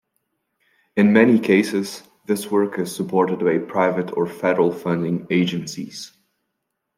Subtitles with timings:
[0.97, 6.11] In many cases, this work is supported by private or federal funding agencies.